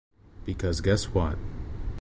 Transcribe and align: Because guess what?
Because 0.47 0.81
guess 0.81 1.13
what? 1.13 1.37